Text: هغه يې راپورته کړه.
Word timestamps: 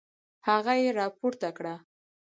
هغه 0.47 0.73
يې 0.81 0.89
راپورته 0.99 1.49
کړه. 1.57 1.75